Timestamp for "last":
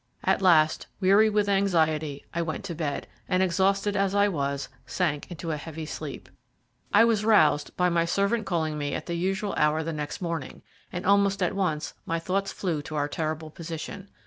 0.41-0.87